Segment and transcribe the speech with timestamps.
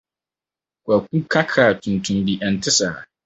[0.83, 2.97] Kwaku ka kar tuntum bi, ɛnte saa?